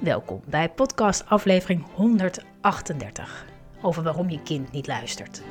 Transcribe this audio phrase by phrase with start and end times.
[0.00, 3.46] Welkom bij podcast aflevering 138
[3.82, 5.42] over waarom je kind niet luistert.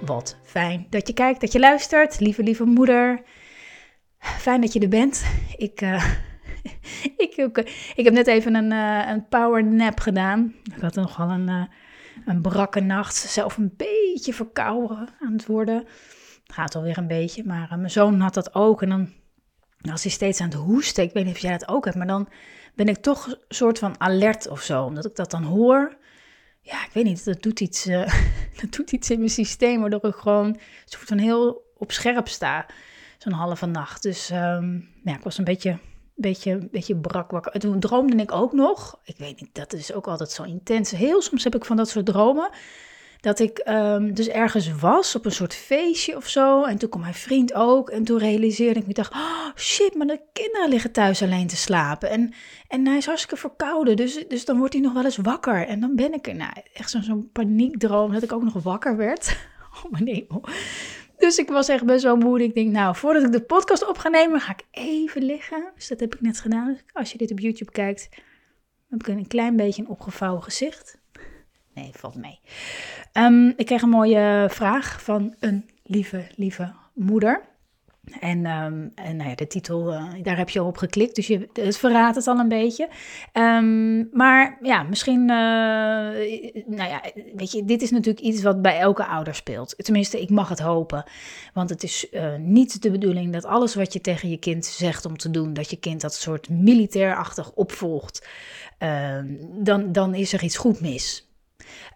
[0.00, 3.22] Wat fijn dat je kijkt, dat je luistert, lieve lieve moeder.
[4.46, 5.24] Fijn dat je er bent.
[5.56, 6.04] Ik, uh,
[7.16, 7.58] ik, ik,
[7.94, 10.54] ik, heb net even een, uh, een power nap gedaan.
[10.74, 11.64] Ik had nogal een, uh,
[12.26, 13.14] een brakke nacht.
[13.14, 15.84] Zelf een beetje verkouden aan het worden.
[16.44, 18.82] Gaat alweer een beetje, maar mijn zoon had dat ook.
[18.82, 19.12] En dan
[19.80, 21.04] was hij steeds aan het hoesten.
[21.04, 22.28] Ik weet niet of jij dat ook hebt, maar dan
[22.74, 24.84] ben ik toch een soort van alert of zo.
[24.84, 25.96] Omdat ik dat dan hoor.
[26.60, 27.84] Ja, ik weet niet, dat doet iets,
[28.60, 32.66] dat doet iets in mijn systeem, waardoor ik gewoon soort van heel op scherp sta
[33.30, 34.02] zo'n halve nacht.
[34.02, 35.78] Dus um, ja, ik was een beetje,
[36.14, 37.52] beetje, beetje brak wakker.
[37.52, 38.98] En toen droomde ik ook nog.
[39.04, 40.90] Ik weet niet, dat is ook altijd zo intens.
[40.90, 42.50] Heel soms heb ik van dat soort dromen.
[43.20, 46.64] Dat ik um, dus ergens was op een soort feestje of zo.
[46.64, 47.90] En toen kwam mijn vriend ook.
[47.90, 51.56] En toen realiseerde ik me, dacht, oh shit, maar de kinderen liggen thuis alleen te
[51.56, 52.10] slapen.
[52.10, 52.32] En,
[52.68, 53.96] en hij is hartstikke verkouden.
[53.96, 55.66] Dus, dus dan wordt hij nog wel eens wakker.
[55.66, 59.36] En dan ben ik er, nou, echt zo'n paniekdroom dat ik ook nog wakker werd.
[59.84, 60.44] Oh mijn hemel.
[61.16, 62.42] Dus ik was echt best wel moe.
[62.42, 65.72] Ik denk, nou, voordat ik de podcast op ga nemen, ga ik even liggen.
[65.74, 66.66] Dus dat heb ik net gedaan.
[66.66, 68.08] Dus als je dit op YouTube kijkt,
[68.88, 70.98] heb ik een klein beetje een opgevouwen gezicht.
[71.74, 72.40] Nee, valt mee.
[73.12, 77.40] Um, ik kreeg een mooie vraag van een lieve, lieve moeder.
[78.20, 78.46] En,
[78.94, 81.76] en nou ja, de titel, uh, daar heb je al op geklikt, dus je, het
[81.76, 82.88] verraadt het al een beetje.
[83.32, 85.26] Um, maar ja, misschien, uh,
[86.66, 87.02] nou ja,
[87.34, 89.74] weet je, dit is natuurlijk iets wat bij elke ouder speelt.
[89.84, 91.04] Tenminste, ik mag het hopen.
[91.52, 92.06] Want het is
[92.38, 95.70] niet de bedoeling dat alles wat je tegen je kind zegt om te doen, dat
[95.70, 98.28] je kind dat soort militairachtig opvolgt.
[99.58, 101.25] dan, dan is er iets goed mis.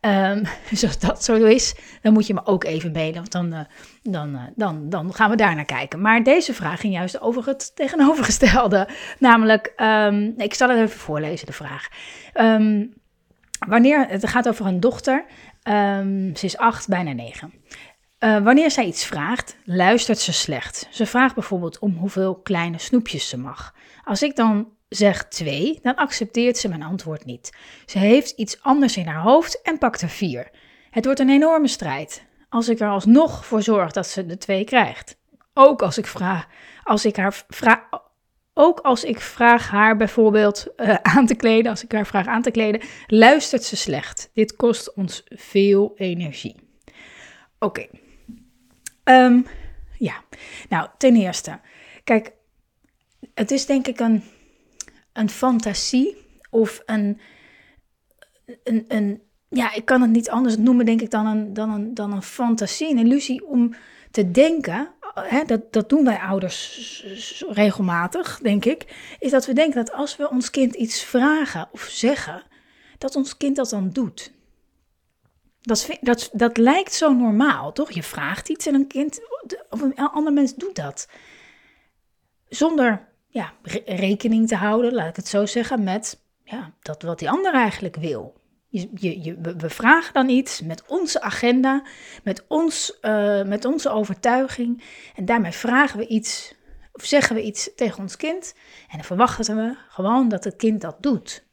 [0.01, 3.55] Um, dus als dat zo is, dan moet je me ook even mailen, want dan,
[3.55, 3.61] uh,
[4.03, 6.01] dan, uh, dan, dan gaan we daar naar kijken.
[6.01, 8.89] Maar deze vraag ging juist over het tegenovergestelde.
[9.19, 11.89] Namelijk, um, ik zal het even voorlezen, de vraag.
[12.35, 12.95] Um,
[13.69, 15.25] wanneer, het gaat over een dochter,
[16.35, 17.53] ze is acht, bijna negen.
[18.25, 20.89] Uh, wanneer zij iets vraagt, luistert ze slecht.
[20.91, 23.75] Ze vraagt bijvoorbeeld om hoeveel kleine snoepjes ze mag.
[24.05, 27.57] Als ik dan zeg 2, dan accepteert ze mijn antwoord niet.
[27.87, 30.51] Ze heeft iets anders in haar hoofd en pakt er 4.
[30.91, 32.25] Het wordt een enorme strijd.
[32.49, 35.19] Als ik er alsnog voor zorg dat ze de 2 krijgt.
[35.55, 36.47] Ook als ik vraag,
[36.85, 37.89] als ik haar vraag,
[38.55, 42.43] ook als ik vraag haar bijvoorbeeld uh, aan te kleden, als ik haar vraag aan
[42.43, 44.31] te kleden, luistert ze slecht.
[44.35, 46.57] Dit kost ons veel energie.
[47.59, 47.87] Oké.
[49.05, 49.47] Um,
[49.99, 50.23] ja,
[50.69, 51.61] nou, ten eerste,
[52.05, 52.33] kijk,
[53.35, 54.23] het is denk ik een
[55.13, 56.17] een fantasie
[56.51, 57.21] of een,
[58.65, 61.95] een, een, ja, ik kan het niet anders noemen, denk ik, dan een, dan een,
[61.95, 63.75] dan een fantasie, een illusie om
[64.11, 67.05] te denken, hè, dat, dat doen wij ouders
[67.49, 71.81] regelmatig, denk ik, is dat we denken dat als we ons kind iets vragen of
[71.81, 72.43] zeggen,
[72.99, 74.33] dat ons kind dat dan doet.
[75.61, 77.91] Dat, dat, dat lijkt zo normaal, toch?
[77.91, 79.21] Je vraagt iets en een kind
[79.71, 81.09] of een ander mens doet dat.
[82.49, 83.53] Zonder ja,
[83.85, 87.97] rekening te houden, laat ik het zo zeggen, met ja, dat wat die ander eigenlijk
[87.97, 88.39] wil.
[88.69, 88.89] Je,
[89.23, 91.87] je, we vragen dan iets met onze agenda,
[92.25, 94.83] met, ons, uh, met onze overtuiging.
[95.15, 96.55] En daarmee vragen we iets,
[96.93, 98.55] of zeggen we iets tegen ons kind.
[98.89, 101.45] En dan verwachten we gewoon dat het kind dat doet.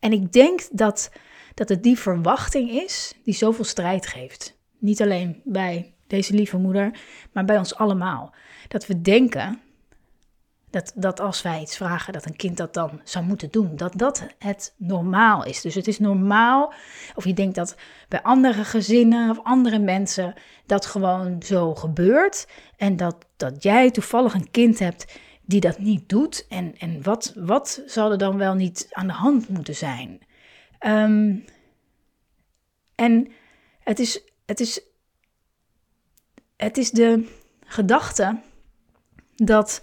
[0.00, 1.10] En ik denk dat,
[1.54, 4.58] dat het die verwachting is die zoveel strijd geeft.
[4.78, 6.98] Niet alleen bij deze lieve moeder,
[7.32, 8.34] maar bij ons allemaal.
[8.68, 9.60] Dat we denken
[10.76, 13.76] dat, dat als wij iets vragen, dat een kind dat dan zou moeten doen.
[13.76, 15.60] Dat dat het normaal is.
[15.60, 16.72] Dus het is normaal,
[17.14, 17.76] of je denkt dat
[18.08, 20.34] bij andere gezinnen of andere mensen
[20.66, 22.48] dat gewoon zo gebeurt.
[22.76, 26.46] En dat, dat jij toevallig een kind hebt die dat niet doet.
[26.48, 30.20] En, en wat, wat zal er dan wel niet aan de hand moeten zijn?
[30.86, 31.44] Um,
[32.94, 33.28] en
[33.80, 34.80] het is, het, is,
[36.56, 37.28] het is de
[37.64, 38.40] gedachte
[39.34, 39.80] dat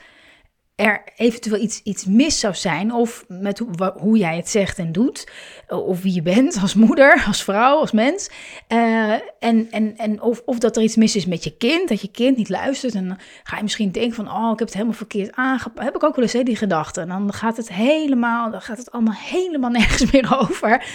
[0.75, 3.61] er eventueel iets, iets mis zou zijn, of met
[3.97, 5.27] hoe, jij het zegt en doet,
[5.67, 8.29] of wie je bent als moeder, als vrouw, als mens,
[8.69, 12.01] uh, en, en, en of, of dat er iets mis is met je kind, dat
[12.01, 14.73] je kind niet luistert, en dan ga je misschien denken van, oh, ik heb het
[14.73, 18.51] helemaal verkeerd aangepakt, heb ik ook wel eens die gedachte, en dan gaat het helemaal,
[18.51, 20.85] dan gaat het allemaal helemaal nergens meer over,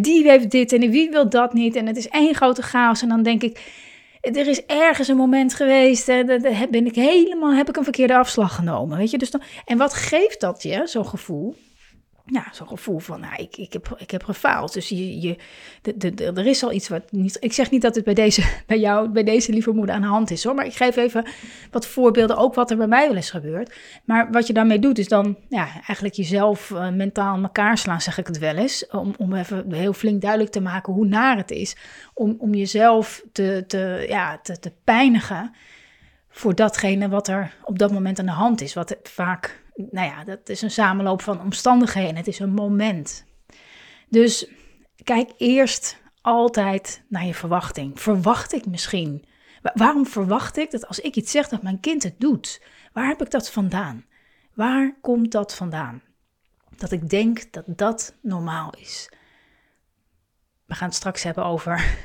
[0.00, 3.08] die heeft dit en wie wil dat niet, en het is één grote chaos, en
[3.08, 3.86] dan denk ik,
[4.20, 6.24] er is ergens een moment geweest, hè,
[6.70, 9.18] ben ik helemaal, heb ik een verkeerde afslag genomen, weet je.
[9.18, 11.54] Dus dan, en wat geeft dat je, zo'n gevoel?
[12.30, 14.72] Ja, zo'n gevoel van, nou, ik, ik, heb, ik heb gefaald.
[14.72, 15.36] Dus je, je,
[15.82, 17.36] de, de, de, er is al iets wat niet...
[17.40, 20.06] Ik zeg niet dat het bij, deze, bij jou, bij deze lieve moeder aan de
[20.06, 20.54] hand is, hoor.
[20.54, 21.24] Maar ik geef even
[21.70, 23.76] wat voorbeelden, ook wat er bij mij wel eens gebeurt.
[24.04, 28.00] Maar wat je daarmee doet, is dan ja, eigenlijk jezelf uh, mentaal in elkaar slaan,
[28.00, 28.86] zeg ik het wel eens.
[28.86, 31.76] Om, om even heel flink duidelijk te maken hoe naar het is.
[32.14, 35.54] Om, om jezelf te, te, ja, te, te pijnigen
[36.28, 38.74] voor datgene wat er op dat moment aan de hand is.
[38.74, 42.16] Wat vaak nou ja, dat is een samenloop van omstandigheden.
[42.16, 43.24] Het is een moment.
[44.08, 44.50] Dus
[45.02, 48.00] kijk eerst altijd naar je verwachting.
[48.00, 49.24] Verwacht ik misschien?
[49.74, 52.62] Waarom verwacht ik dat als ik iets zeg dat mijn kind het doet?
[52.92, 54.04] Waar heb ik dat vandaan?
[54.54, 56.02] Waar komt dat vandaan?
[56.76, 59.08] Dat ik denk dat dat normaal is.
[60.64, 61.96] We gaan het straks hebben over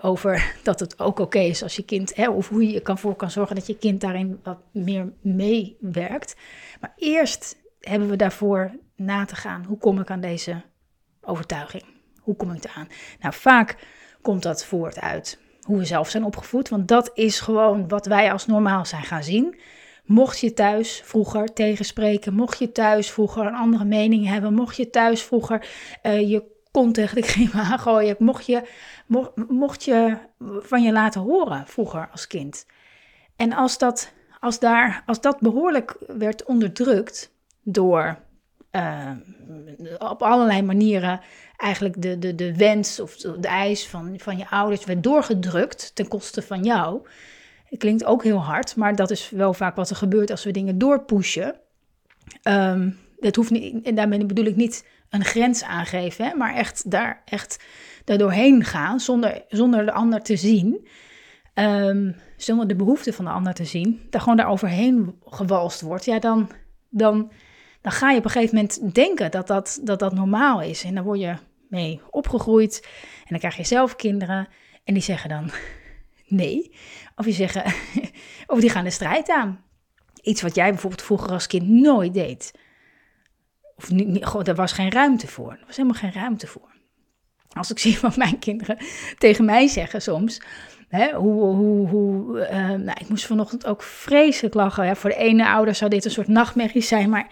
[0.00, 3.14] over dat het ook oké is als je kind, hè, of hoe je kan voor
[3.14, 6.36] kan zorgen dat je kind daarin wat meer meewerkt.
[6.80, 10.62] Maar eerst hebben we daarvoor na te gaan, hoe kom ik aan deze
[11.20, 11.84] overtuiging?
[12.20, 12.88] Hoe kom ik eraan?
[13.20, 13.76] Nou, vaak
[14.22, 18.32] komt dat voort uit hoe we zelf zijn opgevoed, want dat is gewoon wat wij
[18.32, 19.56] als normaal zijn gaan zien.
[20.04, 24.90] Mocht je thuis vroeger tegenspreken, mocht je thuis vroeger een andere mening hebben, mocht je
[24.90, 25.66] thuis vroeger
[26.02, 28.16] uh, je kont tegen de crème aangooien.
[28.18, 28.62] Mocht je,
[29.48, 30.16] mocht, je
[30.58, 32.66] van je laten horen vroeger als kind.
[33.36, 37.32] En als dat, als daar, als dat behoorlijk werd onderdrukt
[37.62, 38.18] door
[38.72, 39.10] uh,
[39.98, 41.20] op allerlei manieren
[41.56, 46.08] eigenlijk de, de, de wens of de eis van, van je ouders werd doorgedrukt ten
[46.08, 47.06] koste van jou.
[47.64, 50.50] Het klinkt ook heel hard, maar dat is wel vaak wat er gebeurt als we
[50.50, 51.60] dingen doorpushen.
[52.42, 56.90] Um, dat hoeft niet, en daarmee bedoel ik niet een grens aangeven, hè, maar echt
[56.90, 57.64] daar echt
[58.04, 60.86] doorheen gaan zonder, zonder de ander te zien.
[61.54, 66.04] Um, zonder de behoefte van de ander te zien, daar gewoon daar overheen gewalst wordt,
[66.04, 66.50] ja, dan,
[66.88, 67.32] dan,
[67.80, 70.84] dan ga je op een gegeven moment denken dat dat, dat dat normaal is.
[70.84, 71.34] En dan word je
[71.68, 72.88] mee opgegroeid
[73.18, 74.48] en dan krijg je zelf kinderen
[74.84, 75.50] en die zeggen dan
[76.40, 76.74] nee.
[77.16, 77.64] Of, die zeggen,
[78.46, 79.64] of die gaan de strijd aan.
[80.22, 82.52] Iets wat jij bijvoorbeeld vroeger als kind nooit deed.
[83.82, 85.50] Of niet, er was geen ruimte voor.
[85.50, 86.70] Er was helemaal geen ruimte voor.
[87.48, 88.78] Als ik zie wat mijn kinderen
[89.18, 90.40] tegen mij zeggen soms.
[90.88, 94.96] Hè, hoe, hoe, hoe, uh, nou, ik moest vanochtend ook vreselijk lachen.
[94.96, 97.10] Voor de ene ouder zou dit een soort nachtmerrie zijn.
[97.10, 97.30] Maar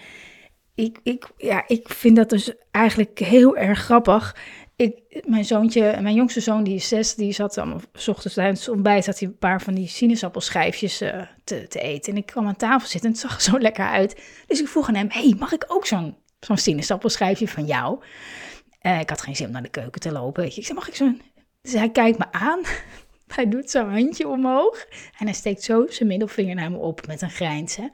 [0.74, 4.36] ik, ik, ja, ik vind dat dus eigenlijk heel erg grappig.
[4.76, 8.60] Ik, mijn zoontje, mijn jongste zoon, die is zes, die zat allemaal, s ochtends tijdens
[8.60, 12.12] het ontbijt, zat hij een paar van die sinaasappelschijfjes uh, te, te eten.
[12.12, 14.22] En ik kwam aan tafel zitten en het zag er zo lekker uit.
[14.46, 18.02] Dus ik vroeg aan hem, hey, mag ik ook zo'n zo'n sinaasappelschijfje van jou.
[18.82, 20.42] Uh, ik had geen zin om naar de keuken te lopen.
[20.42, 20.60] Weet je.
[20.60, 21.22] Ik zei, mag ik zo'n...
[21.62, 22.60] Dus hij kijkt me aan.
[23.34, 24.86] hij doet zijn handje omhoog.
[25.18, 27.76] En hij steekt zo zijn middelvinger naar me op met een grijns.
[27.76, 27.88] Hè.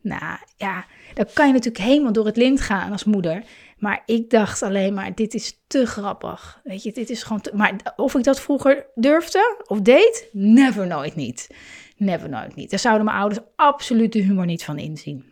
[0.00, 3.44] Nou ja, dan kan je natuurlijk helemaal door het lint gaan als moeder.
[3.78, 6.60] Maar ik dacht alleen maar, dit is te grappig.
[6.64, 7.50] Weet je, dit is gewoon te...
[7.54, 10.28] Maar of ik dat vroeger durfde of deed?
[10.32, 11.48] Never, nooit niet.
[11.96, 12.70] Never, nooit niet.
[12.70, 15.24] Daar zouden mijn ouders absoluut de humor niet van inzien.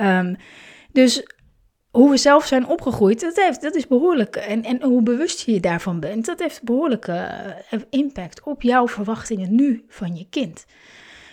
[0.00, 0.36] Um,
[0.92, 1.22] dus
[1.94, 4.36] hoe we zelf zijn opgegroeid, dat, heeft, dat is behoorlijk.
[4.36, 7.30] En, en hoe bewust je je daarvan bent, dat heeft behoorlijke
[7.70, 10.66] uh, impact op jouw verwachtingen nu van je kind.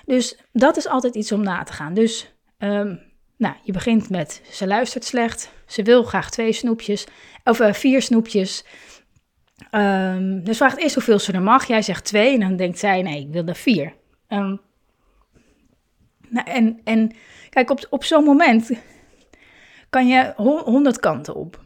[0.06, 1.94] Dus dat is altijd iets om na te gaan.
[1.94, 3.00] Dus um,
[3.38, 7.08] nou, je begint met ze luistert slecht, ze wil graag twee snoepjes,
[7.44, 8.66] of uh, vier snoepjes.
[9.72, 11.68] Um, dus vraagt eerst hoeveel ze er mag.
[11.68, 13.94] Jij zegt twee en dan denkt zij, nee, ik wil er vier.
[14.28, 14.62] Um,
[16.30, 17.12] nou, en, en
[17.50, 18.72] kijk, op, op zo'n moment
[19.92, 20.34] kan je
[20.66, 21.64] honderd kanten op.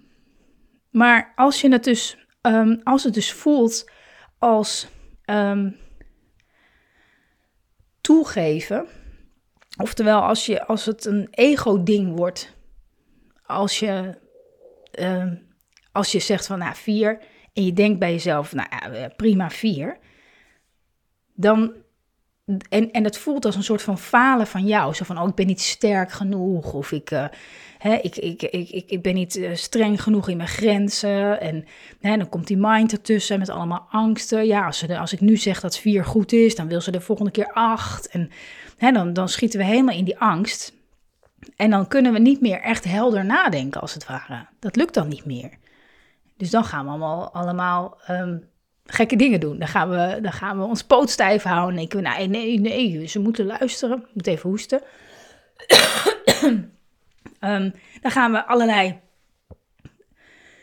[0.89, 3.91] Maar als je het dus, um, als het dus voelt
[4.37, 4.87] als
[5.25, 5.77] um,
[8.01, 8.87] toegeven,
[9.77, 12.55] oftewel als, je, als het een ego-ding wordt,
[13.45, 14.17] als je,
[14.99, 15.47] um,
[15.91, 17.19] als je zegt van nou vier
[17.53, 19.97] en je denkt bij jezelf, nou ja, prima vier,
[21.33, 21.73] dan
[22.69, 24.93] en, en het voelt als een soort van falen van jou.
[24.93, 26.73] Zo van, oh, ik ben niet sterk genoeg.
[26.73, 27.25] Of ik, uh,
[27.77, 31.41] hè, ik, ik, ik, ik, ben niet uh, streng genoeg in mijn grenzen.
[31.41, 31.65] En
[32.01, 34.45] hè, dan komt die mind ertussen met allemaal angsten.
[34.45, 37.01] Ja, als, ze als ik nu zeg dat vier goed is, dan wil ze de
[37.01, 38.07] volgende keer acht.
[38.07, 38.29] En
[38.77, 40.73] hè, dan, dan schieten we helemaal in die angst.
[41.55, 44.45] En dan kunnen we niet meer echt helder nadenken, als het ware.
[44.59, 45.49] Dat lukt dan niet meer.
[46.37, 48.43] Dus dan gaan we allemaal, allemaal um,
[48.85, 49.59] gekke dingen doen.
[49.59, 51.69] Dan gaan we, dan gaan we ons poot stijf houden.
[51.69, 53.97] En denken we, nee, nee, nee, ze moeten luisteren.
[53.97, 54.81] Ik moet even hoesten.
[57.39, 58.99] Um, dan gaan we allerlei...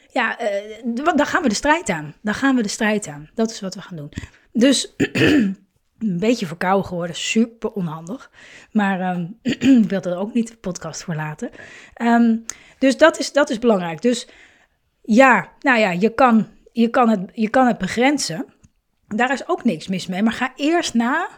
[0.08, 2.14] Ja, uh, dan gaan we de strijd aan.
[2.22, 3.30] Dan gaan we de strijd aan.
[3.34, 4.12] Dat is wat we gaan doen.
[4.52, 8.30] Dus een beetje verkouden geworden, super onhandig.
[8.70, 9.38] Maar um,
[9.82, 11.50] ik wil er ook niet de podcast voor laten.
[12.02, 12.44] Um,
[12.78, 14.02] dus dat is, dat is belangrijk.
[14.02, 14.28] Dus
[15.02, 18.46] ja, nou ja, je kan, je, kan het, je kan het begrenzen.
[19.08, 20.22] Daar is ook niks mis mee.
[20.22, 21.28] Maar ga eerst na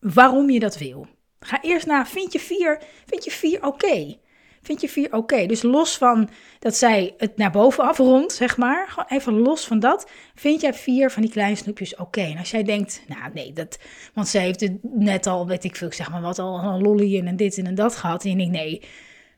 [0.00, 1.06] waarom je dat wil.
[1.40, 4.16] Ga eerst na, vind je vier, vind je vier oké?
[4.64, 5.46] Vind je vier oké?
[5.46, 6.28] Dus los van
[6.58, 8.88] dat zij het naar boven afrondt, zeg maar.
[8.88, 10.10] Gewoon even los van dat.
[10.34, 12.20] Vind jij vier van die kleine snoepjes oké?
[12.20, 13.78] En als jij denkt, nou nee, dat...
[14.14, 17.26] Want ze heeft het net al, weet ik veel, zeg maar wat, al een lolly
[17.26, 18.24] en dit en dat gehad.
[18.24, 18.82] En je denkt, nee,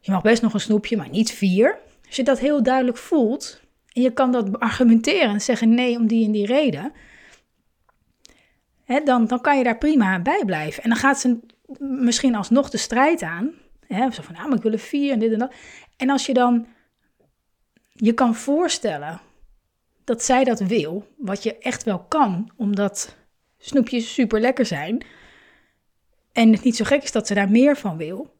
[0.00, 1.78] je mag best nog een snoepje, maar niet vier.
[2.06, 3.60] Als je dat heel duidelijk voelt
[3.92, 6.92] en je kan dat argumenteren en zeggen nee om die en die reden,
[9.04, 10.82] dan, dan kan je daar prima bij blijven.
[10.82, 11.38] En dan gaat ze
[11.78, 13.52] misschien alsnog de strijd aan.
[13.88, 15.52] Hè, zo van, nou, maar ik wil een vier en dit en dat.
[15.96, 16.66] En als je dan
[17.92, 19.20] je kan voorstellen
[20.04, 23.16] dat zij dat wil, wat je echt wel kan, omdat
[23.58, 25.04] snoepjes super lekker zijn,
[26.32, 28.34] en het niet zo gek is dat ze daar meer van wil,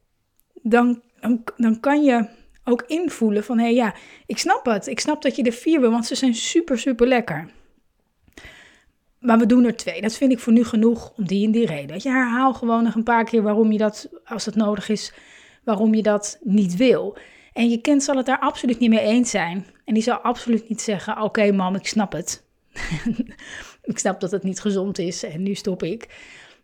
[0.63, 2.29] dan, dan, dan kan je
[2.65, 3.95] ook invoelen van, hé hey, ja,
[4.27, 4.87] ik snap het.
[4.87, 7.51] Ik snap dat je er vier wil, want ze zijn super, super lekker.
[9.19, 10.01] Maar we doen er twee.
[10.01, 11.97] Dat vind ik voor nu genoeg om die en die reden.
[12.03, 15.13] Je herhaal gewoon nog een paar keer waarom je dat, als het nodig is,
[15.67, 17.17] waarom je dat niet wil.
[17.53, 19.67] En je kind zal het daar absoluut niet mee eens zijn.
[19.85, 22.45] En die zal absoluut niet zeggen: Oké, mam, ik snap het.
[23.83, 26.09] ik snap dat het niet gezond is en nu stop ik.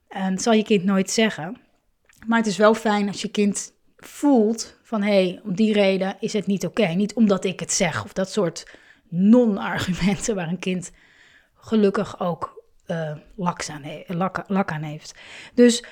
[0.09, 1.57] En dat zal je kind nooit zeggen.
[2.27, 6.17] Maar het is wel fijn als je kind voelt van hé, hey, om die reden
[6.21, 6.87] is het niet oké.
[6.87, 8.67] Niet omdat ik het zeg of dat soort
[9.09, 10.93] non-argumenten waar een kind
[11.55, 15.15] gelukkig ook uh, lak, aan aan heeft.
[15.55, 15.85] Dus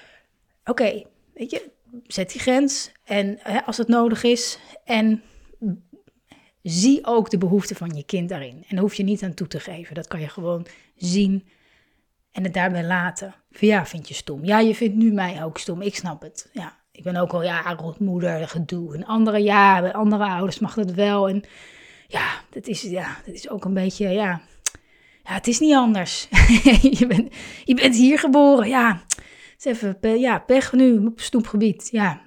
[0.64, 1.02] oké,
[1.34, 1.70] weet je,
[2.06, 5.22] zet die grens en hè, als het nodig is en
[6.62, 8.56] zie ook de behoeften van je kind daarin.
[8.56, 9.94] En daar hoef je niet aan toe te geven.
[9.94, 10.66] Dat kan je gewoon
[10.96, 11.48] zien
[12.32, 13.34] en het daarbij laten.
[13.58, 14.44] ja, vind je stom.
[14.44, 15.82] Ja, je vindt nu mij ook stom.
[15.82, 16.48] Ik snap het.
[16.52, 18.94] Ja, ik ben ook al ja, rotmoeder, gedoe.
[18.94, 21.28] En andere ja, andere ouders mag dat wel.
[21.28, 21.42] En
[22.06, 24.40] ja, dat is, ja, dat is ook een beetje, ja,
[25.22, 26.28] ja het is niet anders.
[26.98, 29.02] je, bent, je bent hier geboren, ja.
[29.64, 32.20] Even, ja, pech nu op snoepgebied, ja.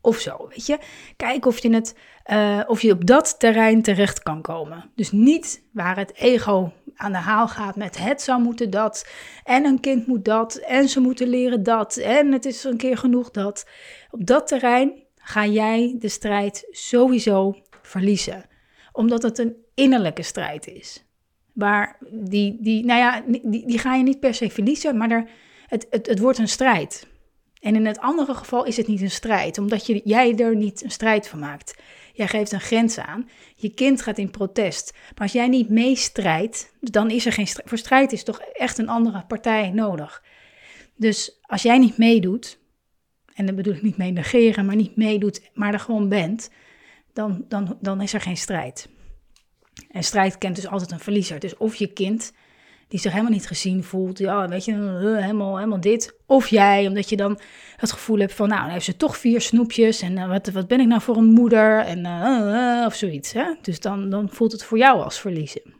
[0.00, 0.78] Of zo, weet je.
[1.16, 1.94] Kijk of je, het,
[2.26, 4.90] uh, of je op dat terrein terecht kan komen.
[4.94, 9.08] Dus niet waar het ego aan de haal gaat met het zou moeten dat.
[9.44, 10.56] En een kind moet dat.
[10.56, 11.96] En ze moeten leren dat.
[11.96, 13.66] En het is een keer genoeg dat.
[14.10, 18.44] Op dat terrein ga jij de strijd sowieso verliezen.
[18.92, 21.06] Omdat het een innerlijke strijd is.
[21.52, 25.28] Waar die, die nou ja, die, die ga je niet per se verliezen, maar er,
[25.68, 27.06] het, het, het wordt een strijd.
[27.60, 30.84] En in het andere geval is het niet een strijd, omdat je, jij er niet
[30.84, 31.74] een strijd van maakt.
[32.12, 33.28] Jij geeft een grens aan.
[33.54, 34.92] Je kind gaat in protest.
[34.92, 37.68] Maar als jij niet meestrijdt, dan is er geen strijd.
[37.68, 40.22] Voor strijd is toch echt een andere partij nodig.
[40.96, 42.58] Dus als jij niet meedoet,
[43.34, 46.50] en dat bedoel ik niet mee negeren, maar niet meedoet, maar er gewoon bent,
[47.12, 48.88] dan, dan, dan is er geen strijd.
[49.90, 51.38] En strijd kent dus altijd een verliezer.
[51.38, 52.32] Dus of je kind
[52.88, 54.18] die zich helemaal niet gezien voelt.
[54.18, 56.14] Ja, weet je, eh, helemaal, helemaal dit.
[56.26, 57.38] Of jij, omdat je dan
[57.76, 60.00] het gevoel hebt van, nou, dan heeft ze toch vier snoepjes.
[60.00, 61.78] En uh, wat, wat ben ik nou voor een moeder?
[61.78, 63.32] En, uh, of zoiets.
[63.32, 63.54] Hè?
[63.62, 65.74] Dus dan, dan voelt het voor jou als verliezen.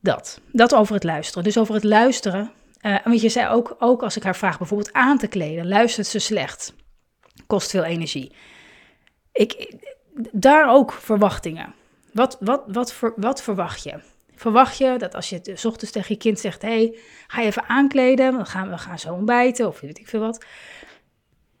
[0.00, 0.40] Dat.
[0.52, 1.44] Dat over het luisteren.
[1.44, 2.50] Dus over het luisteren.
[2.82, 6.06] Uh, want je zei ook, ook als ik haar vraag bijvoorbeeld aan te kleden, luistert
[6.06, 6.74] ze slecht.
[7.46, 8.32] Kost veel energie.
[9.32, 9.74] Ik,
[10.32, 11.74] daar ook verwachtingen.
[12.12, 14.00] Wat, wat, wat, voor, wat verwacht je?
[14.36, 17.68] Verwacht je dat als je s ochtends tegen je kind zegt: hey, ga je even
[17.68, 20.44] aankleden, we gaan, we gaan zo ontbijten of weet ik veel wat.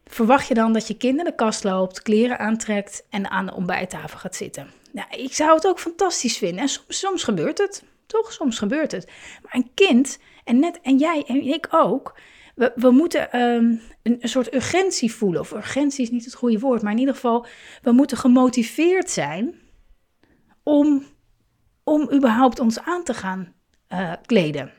[0.04, 3.54] Verwacht je dan dat je kind in de kast loopt, kleren aantrekt en aan de
[3.54, 4.70] ontbijttafel gaat zitten?
[4.92, 6.60] Nou, ik zou het ook fantastisch vinden.
[6.60, 8.32] En soms, soms gebeurt het, toch?
[8.32, 9.06] Soms gebeurt het.
[9.42, 12.18] Maar een kind, en net en jij en ik ook,
[12.54, 15.40] we, we moeten ehm, een, een, soort urgentie voelen.
[15.40, 17.46] Of urgentie is niet het goede woord, maar in ieder geval,
[17.82, 19.54] we moeten gemotiveerd zijn
[20.62, 21.04] om
[21.88, 23.52] om überhaupt ons aan te gaan
[23.88, 24.72] uh, kleden.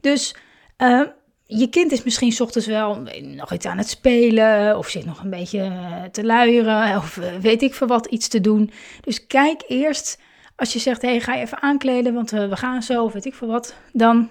[0.00, 0.34] Dus
[0.82, 1.02] Uh,
[1.44, 5.30] je kind is misschien ochtends wel nog iets aan het spelen, of zit nog een
[5.30, 8.70] beetje eh, te luieren, of eh, weet ik veel wat, iets te doen.
[9.00, 10.20] Dus kijk eerst,
[10.56, 13.24] als je zegt, hé, hey, ga je even aankleden, want we gaan zo, of weet
[13.24, 14.30] ik veel wat, dan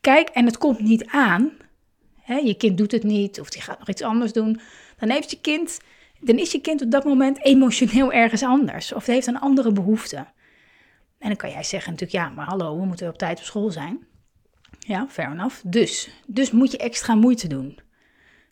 [0.00, 1.52] kijk en het komt niet aan.
[2.20, 4.60] Hè, je kind doet het niet, of die gaat nog iets anders doen.
[4.98, 5.78] Dan heeft je kind,
[6.20, 10.26] dan is je kind op dat moment emotioneel ergens anders, of heeft een andere behoefte.
[11.24, 13.70] En dan kan jij zeggen natuurlijk, ja, maar hallo, we moeten op tijd op school
[13.70, 14.06] zijn.
[14.78, 15.56] Ja, fair enough.
[15.62, 17.78] Dus, dus moet je extra moeite doen.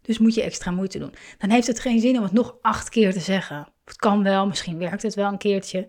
[0.03, 1.15] Dus moet je extra moeite doen.
[1.39, 3.69] Dan heeft het geen zin om het nog acht keer te zeggen.
[3.85, 5.89] Het kan wel, misschien werkt het wel een keertje.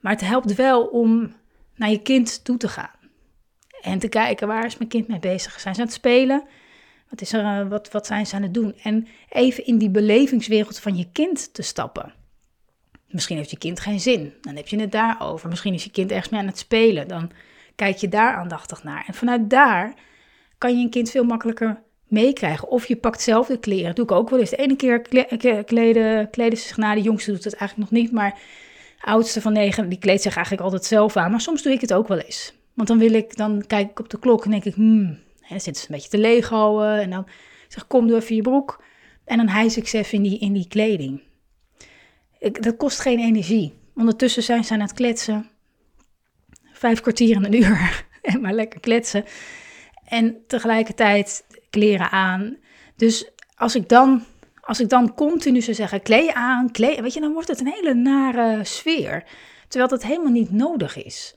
[0.00, 1.34] Maar het helpt wel om
[1.74, 2.96] naar je kind toe te gaan.
[3.80, 5.60] En te kijken, waar is mijn kind mee bezig?
[5.60, 6.44] Zijn ze aan het spelen?
[7.10, 8.74] Wat, is er, eh, wat, wat zijn ze aan het doen?
[8.82, 12.17] En even in die belevingswereld van je kind te stappen.
[13.08, 14.34] Misschien heeft je kind geen zin.
[14.40, 15.48] Dan heb je het daarover.
[15.48, 17.08] Misschien is je kind ergens mee aan het spelen.
[17.08, 17.30] Dan
[17.74, 19.04] kijk je daar aandachtig naar.
[19.06, 19.94] En vanuit daar
[20.58, 22.68] kan je een kind veel makkelijker meekrijgen.
[22.68, 23.86] Of je pakt zelf de kleren.
[23.86, 24.50] Dat doe ik ook wel eens.
[24.50, 25.02] De ene keer
[25.64, 26.94] kleden, kleden ze zich na.
[26.94, 28.12] De jongste doet het eigenlijk nog niet.
[28.12, 28.38] Maar
[29.00, 31.30] de oudste van negen, die kleedt zich eigenlijk altijd zelf aan.
[31.30, 32.54] Maar soms doe ik het ook wel eens.
[32.74, 35.60] Want dan wil ik, dan kijk ik op de klok en denk ik, hmm, dan
[35.60, 37.00] zitten ze een beetje te leeghouden.
[37.00, 37.26] En dan
[37.68, 38.82] zeg ik, kom doe even je broek.
[39.24, 41.20] En dan hijs ik ze even in die, in die kleding.
[42.40, 43.72] Dat kost geen energie.
[43.94, 45.50] Ondertussen zijn ze aan het kletsen
[46.78, 49.24] vijf kwartier in een uur en maar lekker kletsen.
[50.04, 52.56] En tegelijkertijd kleren aan.
[52.96, 54.24] Dus als ik dan,
[54.60, 57.72] als ik dan continu zou zeggen, kleed aan, kleed, weet je, dan wordt het een
[57.72, 59.24] hele nare sfeer.
[59.68, 61.34] Terwijl dat helemaal niet nodig is.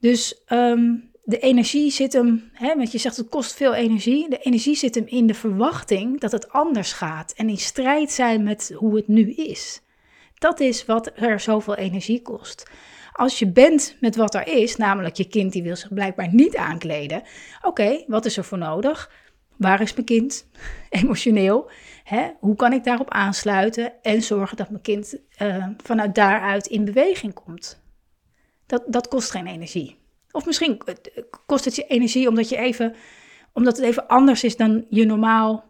[0.00, 0.94] Dus ehm,
[1.24, 4.28] de energie zit hem, hè, want je zegt het kost veel energie.
[4.28, 8.42] De energie zit hem in de verwachting dat het anders gaat en in strijd zijn
[8.42, 9.80] met hoe het nu is.
[10.38, 12.70] Dat is wat er zoveel energie kost.
[13.12, 16.56] Als je bent met wat er is, namelijk je kind die wil zich blijkbaar niet
[16.56, 17.22] aankleden.
[17.62, 19.10] Oké, wat is er voor nodig?
[19.56, 20.46] Waar is mijn kind?
[20.90, 21.70] Emotioneel.
[22.04, 22.30] Hè?
[22.40, 27.34] Hoe kan ik daarop aansluiten en zorgen dat mijn kind uh, vanuit daaruit in beweging
[27.34, 27.80] komt?
[28.66, 29.98] Dat, dat kost geen energie.
[30.30, 30.80] Of misschien
[31.46, 32.94] kost het je energie omdat, je even,
[33.52, 35.64] omdat het even anders is dan je normaal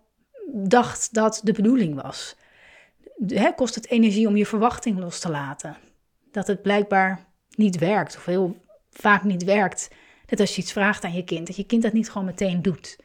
[0.52, 2.36] dacht dat de bedoeling was.
[3.56, 5.76] Kost het energie om je verwachting los te laten.
[6.30, 8.56] Dat het blijkbaar niet werkt, of heel
[8.90, 9.90] vaak niet werkt.
[10.26, 12.62] Dat als je iets vraagt aan je kind, dat je kind dat niet gewoon meteen
[12.62, 12.98] doet.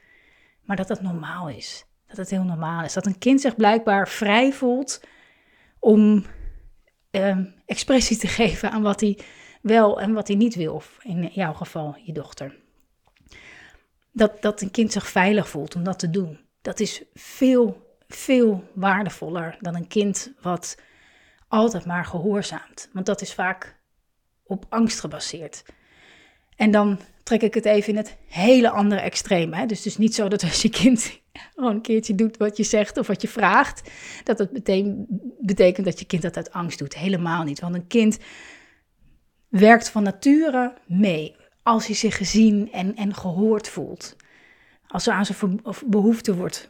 [0.63, 1.85] Maar dat dat normaal is.
[2.07, 2.93] Dat het heel normaal is.
[2.93, 5.01] Dat een kind zich blijkbaar vrij voelt
[5.79, 6.25] om
[7.11, 9.19] ehm, expressie te geven aan wat hij
[9.61, 10.73] wel en wat hij niet wil.
[10.73, 12.59] Of in jouw geval je dochter.
[14.11, 16.39] Dat, dat een kind zich veilig voelt om dat te doen.
[16.61, 20.77] Dat is veel, veel waardevoller dan een kind wat
[21.47, 22.89] altijd maar gehoorzaamt.
[22.93, 23.79] Want dat is vaak
[24.43, 25.63] op angst gebaseerd.
[26.55, 29.53] En dan trek ik het even in het hele andere extreem.
[29.53, 29.65] Hè?
[29.65, 31.21] Dus, dus niet zo dat als je kind
[31.55, 33.91] gewoon een keertje doet wat je zegt of wat je vraagt,
[34.23, 35.05] dat het meteen
[35.39, 36.95] betekent dat je kind dat uit angst doet.
[36.95, 37.59] Helemaal niet.
[37.59, 38.17] Want een kind
[39.47, 44.15] werkt van nature mee als hij zich gezien en, en gehoord voelt.
[44.91, 46.67] Als er aan zijn behoefte wordt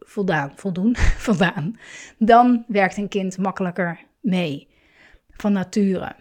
[0.00, 1.78] voldaan, voldoen, voldaan,
[2.18, 4.68] dan werkt een kind makkelijker mee
[5.30, 6.16] van nature.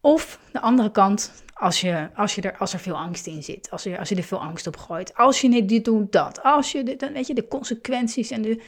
[0.00, 3.70] Of de andere kant, als, je, als, je er, als er veel angst in zit,
[3.70, 5.14] als je, als je er veel angst op gooit.
[5.14, 6.42] Als je dit doet, dat.
[6.42, 8.62] Als je dit, dan weet je de consequenties en de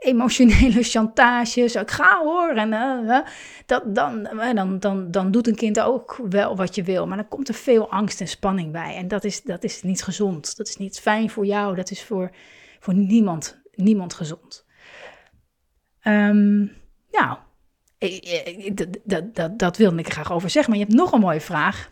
[0.00, 1.74] emotionele chantages.
[1.74, 2.50] Ik ga hoor.
[2.50, 3.18] En, uh,
[3.66, 7.06] dat, dan, dan, dan, dan doet een kind ook wel wat je wil.
[7.06, 8.96] Maar dan komt er veel angst en spanning bij.
[8.96, 10.56] En dat is, dat is niet gezond.
[10.56, 11.74] Dat is niet fijn voor jou.
[11.74, 12.30] Dat is voor,
[12.80, 14.66] voor niemand, niemand gezond.
[16.02, 16.72] Um,
[17.10, 17.36] nou,
[19.04, 20.70] dat, dat, dat wilde ik graag over zeggen.
[20.70, 21.90] Maar je hebt nog een mooie vraag.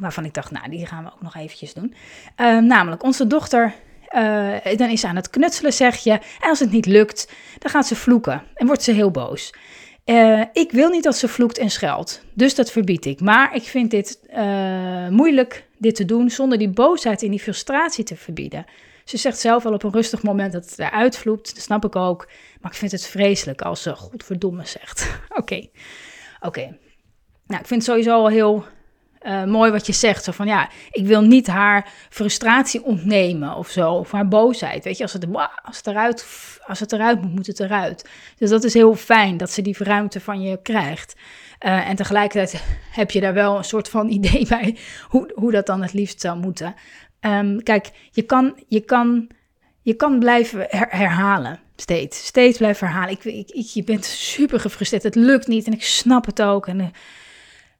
[0.00, 1.94] Waarvan ik dacht, nou, die gaan we ook nog eventjes doen.
[2.36, 3.74] Ehm, namelijk, onze dochter,
[4.16, 6.10] uh, dan is ze aan het knutselen, zeg je.
[6.10, 8.42] En als het niet lukt, dan gaat ze vloeken.
[8.54, 9.52] En wordt ze heel boos.
[10.04, 12.24] Uh, ik wil niet dat ze vloekt en scheldt.
[12.34, 13.20] Dus dat verbied ik.
[13.20, 18.04] Maar ik vind dit uh, moeilijk, dit te doen, zonder die boosheid en die frustratie
[18.04, 18.64] te verbieden.
[19.04, 21.54] Ze zegt zelf wel op een rustig moment dat het eruit vloept.
[21.54, 22.28] Dat snap ik ook.
[22.60, 25.10] Maar ik vind het vreselijk als ze godverdomme zegt.
[25.40, 25.68] Oké,
[26.40, 26.78] oké.
[27.46, 28.64] Nou, ik vind het sowieso al heel
[29.22, 30.24] uh, mooi wat je zegt.
[30.24, 33.92] Zo van ja, ik wil niet haar frustratie ontnemen of zo.
[33.92, 34.84] Of haar boosheid.
[34.84, 35.26] Weet je, als het,
[35.62, 36.26] als het, eruit,
[36.66, 38.08] als het eruit moet, moet het eruit.
[38.36, 41.14] Dus dat is heel fijn dat ze die ruimte van je krijgt.
[41.66, 44.76] Uh, en tegelijkertijd heb je daar wel een soort van idee bij
[45.08, 46.74] hoe, hoe dat dan het liefst zou moeten.
[47.20, 49.30] Um, kijk, je kan, je kan,
[49.82, 51.60] je kan blijven herhalen.
[51.76, 53.10] Steeds, steeds blijven herhalen.
[53.10, 55.02] Ik, ik, ik, je bent super gefrustreerd.
[55.02, 56.66] Het lukt niet en ik snap het ook.
[56.66, 56.86] En, uh,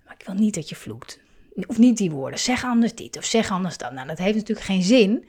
[0.05, 1.20] maar ik wil niet dat je vloekt.
[1.69, 3.93] Of niet die woorden, zeg anders dit of zeg anders dat.
[3.93, 5.29] Nou, dat heeft natuurlijk geen zin,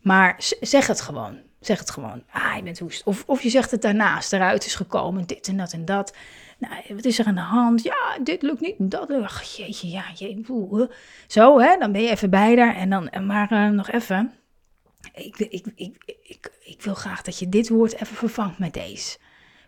[0.00, 1.38] maar zeg het gewoon.
[1.60, 2.22] Zeg het gewoon.
[2.30, 3.04] Ah, je bent woest.
[3.04, 6.16] Of, of je zegt het daarnaast, eruit is gekomen, dit en dat en dat.
[6.58, 7.82] Nou, wat is er aan de hand?
[7.82, 9.10] Ja, dit lukt niet, dat.
[9.10, 10.88] Ach, jeetje, ja, je,
[11.26, 12.76] Zo, hè, dan ben je even bij daar.
[12.76, 14.32] En dan, maar uh, nog even.
[15.14, 19.18] Ik, ik, ik, ik, ik wil graag dat je dit woord even vervangt met deze.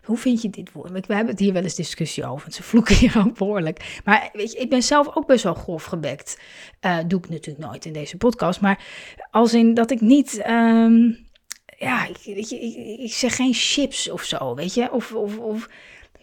[0.03, 1.07] Hoe vind je dit woord?
[1.07, 4.01] We hebben het hier wel eens discussie over, ze vloeken hier ook behoorlijk.
[4.03, 6.39] Maar weet je, ik ben zelf ook best wel grof gebekt.
[6.85, 8.61] Uh, doe ik natuurlijk nooit in deze podcast.
[8.61, 8.83] Maar
[9.31, 10.43] als in dat ik niet...
[10.47, 11.31] Um,
[11.77, 14.91] ja, ik, weet je, ik, ik, zeg geen chips of zo, weet je.
[14.91, 15.69] Of, of, of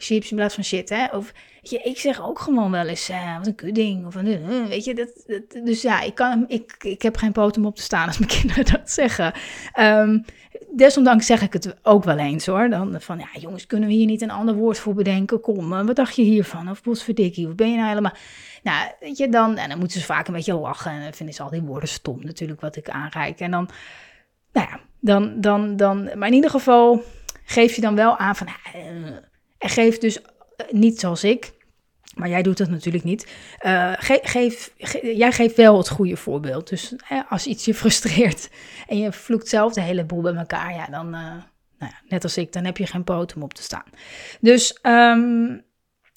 [0.02, 1.04] chips in plaats van shit, hè.
[1.04, 4.06] Of, weet je, ik zeg ook gewoon wel eens, uh, wat een kudding.
[4.06, 7.56] Of een, uh, weet je, dat, dus ja, ik, kan, ik, ik heb geen poot
[7.56, 9.32] om op te staan als mijn kinderen dat zeggen.
[9.78, 10.24] Um,
[10.70, 12.68] desondanks zeg ik het ook wel eens hoor.
[12.68, 15.40] Dan van, ja jongens, kunnen we hier niet een ander woord voor bedenken?
[15.40, 16.70] Kom, wat dacht je hiervan?
[16.70, 18.14] Of potverdikkie, of ben je nou helemaal...
[18.62, 20.90] Nou, weet je, dan, en dan moeten ze vaak een beetje lachen.
[20.90, 23.40] En dan vinden ze al die woorden stom natuurlijk wat ik aanreik.
[23.40, 23.68] En dan,
[24.52, 26.10] nou ja, dan, dan, dan...
[26.18, 27.02] Maar in ieder geval
[27.44, 28.46] geef je dan wel aan van...
[28.46, 29.16] Uh,
[29.60, 30.18] en geef dus
[30.70, 31.52] niet zoals ik
[32.14, 33.32] maar jij doet dat natuurlijk niet.
[33.60, 36.68] Uh, geef, jij geeft wel het goede voorbeeld.
[36.68, 38.50] Dus hè, als iets je frustreert
[38.88, 41.42] en je vloekt zelf de hele boel bij elkaar, ja, dan, uh, nou
[41.78, 43.84] ja, net als ik, dan heb je geen poot om op te staan.
[44.40, 45.64] Dus um,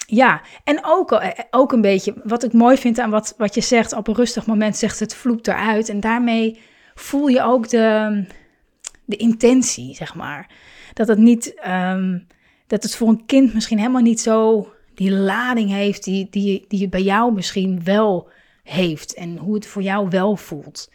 [0.07, 3.61] ja, en ook, eh, ook een beetje wat ik mooi vind aan wat, wat je
[3.61, 5.89] zegt, op een rustig moment zegt het vloekt eruit.
[5.89, 6.61] En daarmee
[6.93, 8.25] voel je ook de,
[9.05, 10.49] de intentie, zeg maar.
[10.93, 12.27] Dat het niet, um,
[12.73, 16.81] dat het voor een kind misschien helemaal niet zo die lading heeft die, die, die
[16.81, 18.29] het bij jou misschien wel
[18.63, 20.91] heeft en hoe het voor jou wel voelt.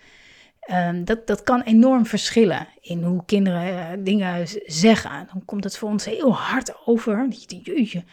[0.70, 5.28] Um, dat, dat kan enorm verschillen in hoe kinderen uh, dingen zeggen.
[5.32, 7.28] Dan komt het voor ons heel hard over.
[7.62, 8.04] Jeetje.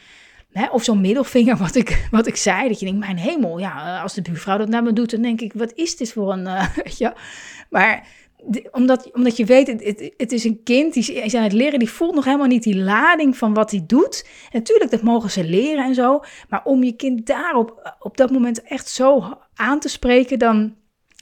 [0.52, 0.68] Hè?
[0.68, 2.68] Of zo'n middelvinger, wat ik, wat ik zei.
[2.68, 5.42] Dat je denkt, mijn hemel, ja, als de buurvrouw dat naar me doet, dan denk
[5.42, 6.48] ik, wat is dit voor een...
[6.56, 7.14] Uh, ja.
[7.70, 8.08] Maar
[8.72, 9.68] omdat, omdat je weet,
[10.18, 12.78] het, is een kind, die is aan het leren, die voelt nog helemaal niet die
[12.78, 14.28] lading van wat hij doet.
[14.52, 16.20] En natuurlijk, dat mogen ze leren en zo.
[16.50, 20.76] Maar om je kind daarop op dat moment echt zo aan te spreken, dan,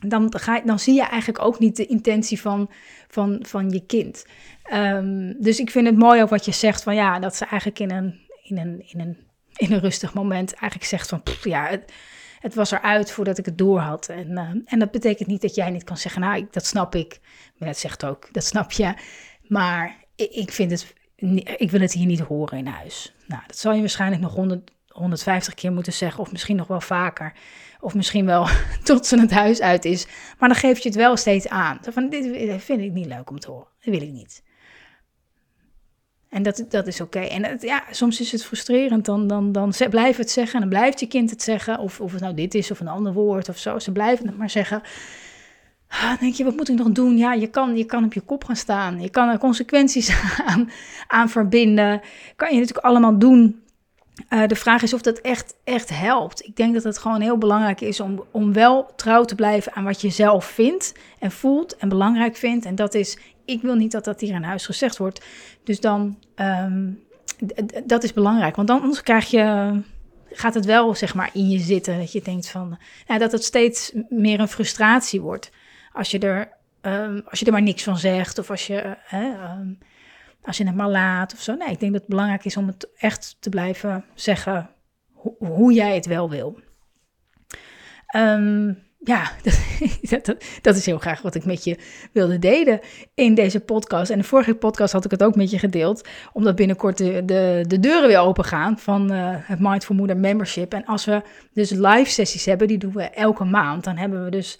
[0.07, 2.69] dan, ga, dan zie je eigenlijk ook niet de intentie van,
[3.07, 4.25] van, van je kind.
[4.73, 7.79] Um, dus ik vind het mooi ook wat je zegt, van ja, dat ze eigenlijk
[7.79, 9.17] in een, in een, in een,
[9.55, 11.91] in een rustig moment eigenlijk zegt van, ja, het,
[12.43, 14.07] het was eruit voordat ik het door had.
[14.07, 17.19] En, uh, en dat betekent niet dat jij niet kan zeggen, nou, dat snap ik.
[17.57, 18.93] Maar dat zegt ook, dat snap je.
[19.47, 20.93] Maar ik, ik vind het,
[21.57, 23.15] ik wil het hier niet horen in huis.
[23.27, 26.81] Nou, dat zal je waarschijnlijk nog 100, 150 keer moeten zeggen, of misschien nog wel
[26.81, 27.33] vaker.
[27.79, 28.47] Of misschien wel
[28.83, 30.07] tot ze het huis uit is.
[30.39, 31.79] Maar dan geef je het wel steeds aan.
[31.81, 33.67] Van, dit vind ik niet leuk om te horen.
[33.79, 34.43] Dat wil ik niet.
[36.33, 37.19] En dat, dat is oké.
[37.19, 39.05] En het, ja, soms is het frustrerend.
[39.05, 40.53] Dan, dan, dan blijf het zeggen.
[40.53, 41.79] En dan blijft je kind het zeggen.
[41.79, 43.79] Of, of het nou dit is of een ander woord of zo.
[43.79, 44.81] Ze blijven het maar zeggen.
[45.87, 47.17] Ah, dan denk je, wat moet ik nog doen?
[47.17, 49.01] Ja, je kan, je kan op je kop gaan staan.
[49.01, 50.15] Je kan er consequenties
[50.45, 50.69] aan,
[51.07, 52.01] aan verbinden.
[52.35, 53.62] Kan je natuurlijk allemaal doen.
[54.29, 56.45] Uh, de vraag is of dat echt, echt helpt.
[56.45, 59.83] Ik denk dat het gewoon heel belangrijk is om, om wel trouw te blijven aan
[59.83, 62.65] wat je zelf vindt en voelt en belangrijk vindt.
[62.65, 65.25] En dat is ik wil niet dat dat hier in huis gezegd wordt.
[65.63, 67.03] Dus dan, um,
[67.85, 68.55] dat is belangrijk.
[68.55, 69.81] Want dan, anders krijg je,
[70.31, 71.97] gaat het wel zeg maar in je zitten.
[71.97, 75.51] Dat je denkt van, nou, dat het steeds meer een frustratie wordt.
[75.93, 78.39] Als je er, um, als je er maar niks van zegt.
[78.39, 79.77] Of als je, um,
[80.43, 81.55] als je het maar laat of zo.
[81.55, 84.69] Nee, ik denk dat het belangrijk is om het echt te blijven zeggen
[85.37, 86.59] hoe jij het wel wil.
[88.15, 89.31] Um, ja,
[90.09, 91.77] dat, dat, is heel graag wat ik met je
[92.11, 92.79] wilde delen
[93.13, 94.11] in deze podcast.
[94.11, 97.65] En de vorige podcast had ik het ook met je gedeeld, omdat binnenkort de, de,
[97.67, 100.73] de deuren weer open gaan van uh, het Mindful Moeder Membership.
[100.73, 101.21] En als we
[101.53, 104.59] dus live sessies hebben, die doen we elke maand, dan hebben we dus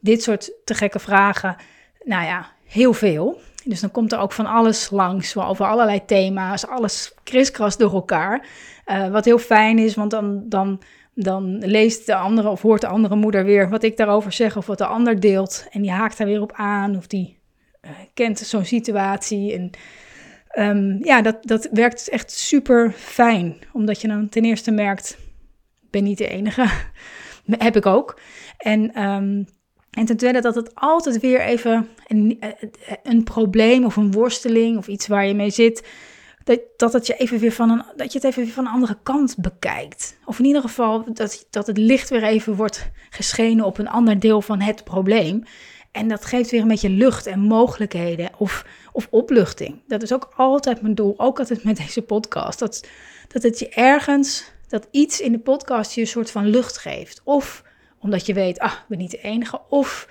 [0.00, 1.56] dit soort te gekke vragen,
[2.04, 3.40] nou ja, heel veel.
[3.68, 8.46] Dus dan komt er ook van alles langs, over allerlei thema's, alles kriskras door elkaar.
[8.86, 10.42] Uh, wat heel fijn is, want dan...
[10.48, 10.80] dan
[11.20, 14.66] dan leest de andere of hoort de andere moeder weer wat ik daarover zeg of
[14.66, 15.66] wat de ander deelt.
[15.70, 17.38] En die haakt daar weer op aan of die
[17.82, 19.52] uh, kent zo'n situatie.
[19.52, 19.70] En
[20.66, 23.56] um, ja, dat, dat werkt echt super fijn.
[23.72, 25.18] Omdat je dan ten eerste merkt,
[25.90, 26.66] ben niet de enige.
[27.58, 28.20] Heb ik ook.
[28.58, 29.46] En, um,
[29.98, 32.38] en ten tweede dat het altijd weer even een,
[33.02, 35.82] een probleem of een worsteling of iets waar je mee zit
[36.76, 38.98] dat, dat, je even weer van een, dat je het even weer van een andere
[39.02, 40.18] kant bekijkt.
[40.24, 44.20] Of in ieder geval dat, dat het licht weer even wordt geschenen op een ander
[44.20, 45.42] deel van het probleem.
[45.92, 49.80] En dat geeft weer een beetje lucht en mogelijkheden of, of opluchting.
[49.86, 52.58] Dat is ook altijd mijn doel, ook altijd met deze podcast.
[52.58, 52.88] Dat,
[53.28, 57.20] dat het je ergens, dat iets in de podcast je een soort van lucht geeft.
[57.24, 57.62] Of
[58.00, 59.60] omdat je weet, ah, ik ben niet de enige.
[59.68, 60.08] Of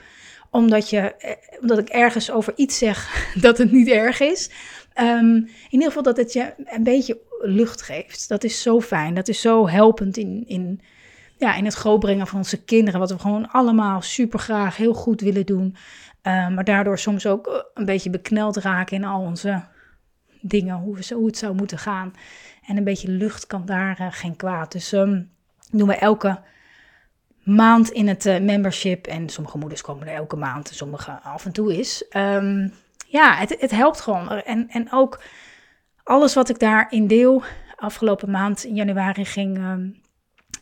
[0.52, 3.10] omdat, je, eh, omdat ik ergens over iets zeg
[3.46, 4.50] dat het niet erg is.
[4.94, 8.30] Ehm, in ieder geval dat het je een beetje lucht geeft.
[8.30, 9.14] Dat is zo fijn.
[9.14, 10.82] Dat is zo helpend in, in,
[11.38, 13.00] ja, in het grootbrengen van onze kinderen.
[13.00, 15.76] Wat we gewoon allemaal super graag heel goed willen doen.
[16.22, 19.64] Ehm, maar daardoor soms ook eh, een beetje bekneld raken in al onze
[20.42, 20.76] dingen.
[20.76, 22.14] Hoe, we, hoe het zou moeten gaan.
[22.66, 24.72] En een beetje lucht kan daar uh, geen kwaad.
[24.72, 25.30] Dus um,
[25.72, 26.40] doen we elke
[27.48, 29.08] maand in het uh, membership.
[29.08, 32.06] En sommige moeders komen er elke maand, sommige af en toe is.
[32.18, 32.74] Um,
[33.08, 34.30] ja, het, het helpt gewoon.
[34.30, 35.22] En, en ook
[36.04, 37.44] alles wat ik daarin deel.
[37.76, 39.58] Afgelopen maand in januari ging.
[39.58, 40.02] Um,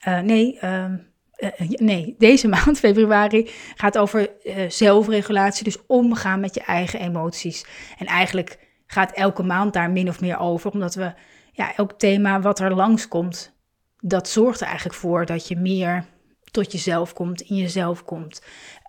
[0.08, 4.30] uh, nee, um, uh, nee, deze maand, februari, gaat over
[4.68, 5.64] zelfregulatie.
[5.64, 7.66] Dus omgaan met je eigen emoties.
[7.98, 10.72] En eigenlijk gaat elke maand daar min of meer over.
[10.72, 11.14] Omdat we,
[11.52, 13.54] ja, elk thema wat er langskomt,
[14.00, 16.06] dat zorgt er eigenlijk voor dat je meer
[16.56, 18.42] tot jezelf komt, in jezelf komt.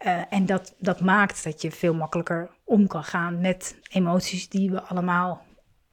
[0.07, 4.71] Uh, en dat, dat maakt dat je veel makkelijker om kan gaan met emoties die
[4.71, 5.43] we allemaal,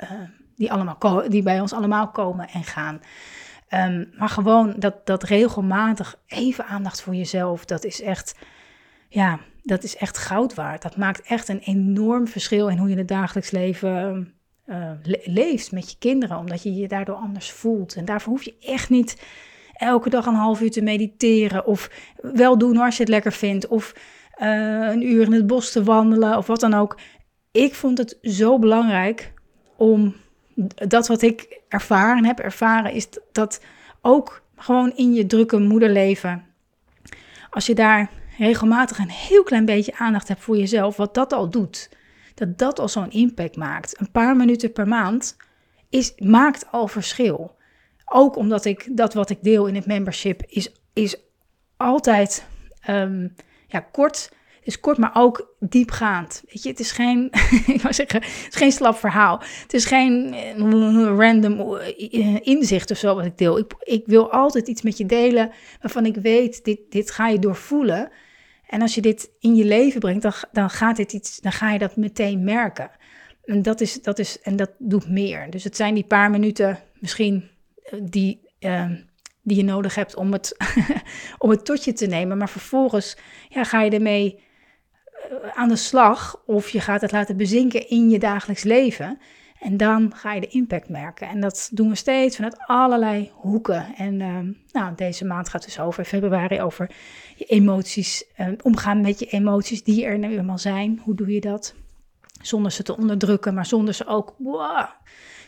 [0.04, 0.10] uh,
[0.56, 3.02] die, allemaal die bij ons allemaal komen en gaan.
[3.70, 8.36] Um, maar gewoon dat, dat regelmatig even aandacht voor jezelf, dat is echt,
[9.10, 10.82] ja, dat is echt goud waard.
[10.82, 14.34] Dat maakt echt een enorm verschil in hoe je het dagelijks leven
[15.04, 17.96] le leeft met je kinderen, omdat je je daardoor anders voelt.
[17.96, 19.22] En daarvoor hoef je echt niet
[19.84, 21.65] elke dag een half uur te mediteren.
[21.65, 21.89] Of
[22.22, 23.67] wel doen als je het lekker vindt.
[23.67, 23.93] Of
[24.41, 24.48] uh,
[24.91, 26.98] een uur in het bos te wandelen of wat dan ook.
[27.52, 29.34] Ik vond het zo belangrijk
[29.78, 30.15] om
[30.88, 33.62] dat wat ik ervaren heb ervaren, is dat
[34.02, 36.46] ook gewoon in je drukke moederleven,
[37.50, 41.50] als je daar regelmatig een heel klein beetje aandacht hebt voor jezelf, wat dat al
[41.50, 41.89] doet,
[42.34, 44.00] dat dat al zo'n impact maakt.
[44.00, 45.38] Een paar minuten per maand
[45.89, 47.56] is, maakt al verschil.
[48.06, 51.16] Ook omdat ik dat wat ik deel in het membership is, is
[51.78, 52.48] altijd
[52.89, 53.36] um,
[53.68, 54.32] ja, kort.
[54.66, 56.44] Is kort, maar ook diepgaand.
[56.46, 57.30] Weet je, het is geen,
[57.74, 59.42] ik wou zeggen, het is geen slap verhaal.
[59.62, 63.58] Het is geen eh, random eh, inzicht of zo wat ik deel.
[63.58, 67.39] Ik, ik wil altijd iets met je delen waarvan ik weet, dit, dit ga je
[67.39, 68.12] doorvoelen.
[68.68, 71.72] En als je dit in je leven brengt, dan, dan, gaat dit iets, dan ga
[71.72, 72.92] je dat meteen merken.
[73.46, 75.50] En dat, is, dat is, en dat doet meer.
[75.50, 77.50] Dus het zijn die paar minuten misschien
[78.02, 78.90] die, uh,
[79.42, 80.58] die je nodig hebt om het,
[81.38, 82.38] om het tot je te nemen.
[82.38, 83.18] Maar vervolgens
[83.50, 84.44] ja, ga je ermee
[85.14, 89.20] eh, aan de slag of je gaat het laten bezinken in je dagelijks leven.
[89.60, 91.28] En dan ga je de impact merken.
[91.28, 93.96] En dat doen we steeds vanuit allerlei hoeken.
[93.96, 94.38] En uh,
[94.72, 96.92] nou, deze maand gaat dus over februari over
[97.36, 98.26] je emoties.
[98.38, 101.02] Uh, omgaan met je emoties die er nu eenmaal zijn.
[101.04, 101.74] Hoe doe je dat?
[102.42, 104.36] Zonder ze te onderdrukken, maar zonder ze ook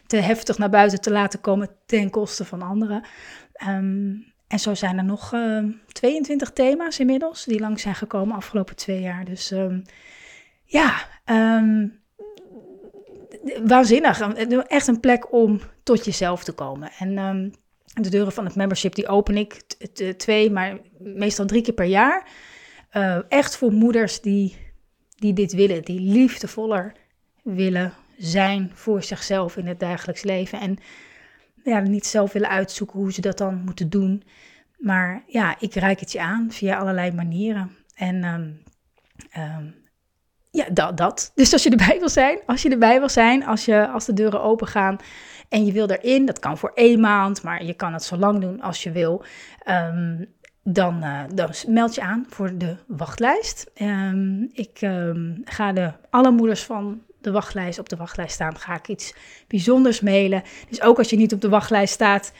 [0.08, 3.04] te heftig naar buiten te laten komen ten koste van anderen.
[3.68, 8.36] Um, en zo zijn er nog uh, ehm, 22 thema's inmiddels die lang zijn gekomen
[8.36, 9.26] afgelopen twee jaar.
[9.26, 9.84] Dus um,
[10.64, 11.08] ja,
[13.64, 14.20] waanzinnig.
[14.68, 16.92] Echt een plek om tot jezelf te komen.
[17.00, 17.52] En
[17.94, 19.54] de deuren van het membership die open ik
[20.18, 22.28] twee, maar meestal drie keer per jaar.
[22.94, 24.56] Uh, echt voor moeders die,
[25.16, 26.96] die dit willen, die liefdevoller
[27.44, 30.60] willen zijn voor zichzelf in het dagelijks leven.
[30.60, 30.78] En
[31.64, 34.24] ja, niet zelf willen uitzoeken hoe ze dat dan moeten doen.
[34.78, 37.72] Maar ja, ik reik het je aan via allerlei manieren.
[37.96, 38.64] En um,
[39.38, 39.76] um,
[40.52, 41.32] ja, dat, dat.
[41.36, 44.14] Dus als je erbij wil zijn, als je erbij wil zijn, als, je, als de
[44.14, 44.98] deuren open gaan
[45.50, 48.42] en je wil erin, dat kan voor één maand, maar je kan het zo lang
[48.42, 49.24] doen als je wil.
[49.70, 53.72] Um, dan, uh, dan, meld je aan voor de wachtlijst.
[54.52, 54.80] Ik
[55.44, 59.14] ga de, alle moeders van de wachtlijst, op de wachtlijst staan, ga ik iets
[59.48, 60.44] bijzonders mailen.
[60.70, 62.32] Dus ook als je niet op de wachtlijst staat,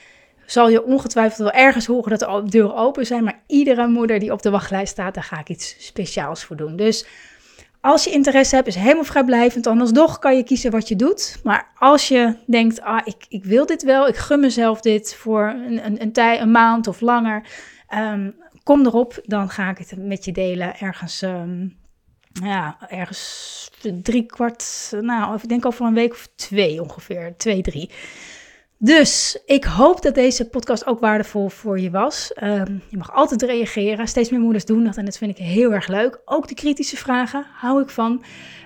[0.46, 3.24] zal je ongetwijfeld wel ergens horen dat de deuren open zijn.
[3.24, 6.76] Maar iedere moeder die op de wachtlijst staat, daar ga ik iets speciaals voor doen.
[6.76, 7.06] Dus
[7.82, 9.68] als je interesse hebt, is helemaal vrijblijvend.
[9.68, 11.40] Anders toch kan je kiezen wat je doet.
[11.44, 15.48] Maar als je denkt, ah, ik, ik wil dit wel, ik gun mezelf dit voor
[15.68, 17.48] een, een, een, maand of langer.
[17.94, 21.22] Um, kom erop, dan ga ik het met je delen ergens...
[21.22, 21.84] Um,
[22.44, 23.70] ja, ergens
[24.02, 27.90] drie kwart, nou, ik denk over een week of twee ongeveer, twee, drie.
[28.78, 32.32] Dus ik hoop dat deze podcast ook waardevol voor je was.
[32.44, 34.08] Um, je mag altijd reageren.
[34.08, 36.20] Steeds meer moeders doen dat en dat vind ik heel erg leuk.
[36.26, 38.24] Ook de kritische vragen hou ik van.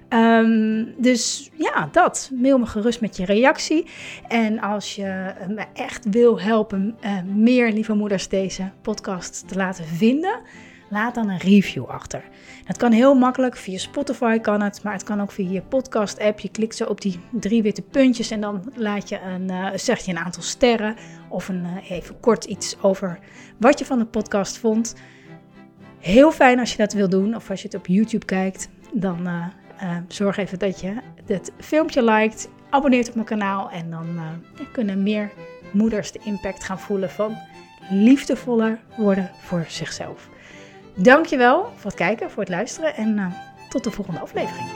[0.09, 2.31] Um, dus ja, dat.
[2.33, 3.85] Mail me gerust met je reactie.
[4.27, 9.85] En als je me echt wil helpen, uh, meer lieve moeders deze podcast te laten
[9.85, 10.41] vinden
[10.89, 12.23] laat dan een review achter.
[12.65, 16.19] Dat kan heel makkelijk, via Spotify kan het, maar het kan ook via je podcast
[16.19, 16.39] app.
[16.39, 19.99] Je klikt zo op die drie witte puntjes en dan laat je een, eh, zeg
[19.99, 20.95] je een aantal sterren
[21.29, 23.19] of een, eh, even kort iets over
[23.57, 24.95] wat je van de podcast vond.
[25.99, 29.27] Heel fijn als je dat wil doen of als je het op YouTube kijkt, dan
[29.27, 30.93] eh, zorg even dat je
[31.25, 34.19] dit filmpje liked, abonneert op mijn kanaal en dan
[34.71, 35.31] kunnen meer
[35.71, 37.37] moeders de impact gaan voelen van
[37.89, 40.29] liefdevoller worden voor zichzelf.
[41.01, 43.25] Dankjewel voor het kijken, voor het luisteren en eh,
[43.69, 44.67] tot de volgende aflevering.